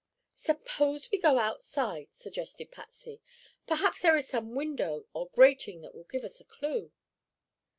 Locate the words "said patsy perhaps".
2.15-4.01